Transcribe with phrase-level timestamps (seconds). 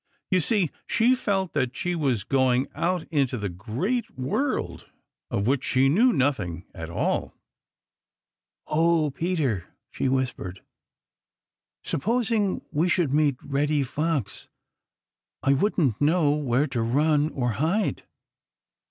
[0.31, 4.89] You see, she felt that she was going out into the Great World,
[5.29, 7.35] of which she knew nothing at all.
[8.65, 10.63] "Oh, Peter," she whispered,
[11.83, 14.49] "supposing we should meet Reddy Fox!
[15.43, 18.03] I wouldn't know where to run or hide."